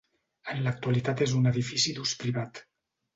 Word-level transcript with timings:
En 0.53 0.61
l'actualitat 0.67 1.21
és 1.25 1.35
un 1.39 1.49
edifici 1.51 1.93
d'ús 1.99 2.15
privat. 2.25 2.63